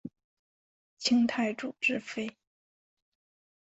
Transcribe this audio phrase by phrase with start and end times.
[0.97, 2.35] 清太祖之妃。